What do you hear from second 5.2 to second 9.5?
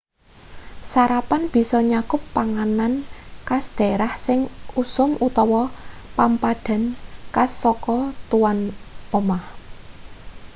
utawa pampadan khas saka tuwan umah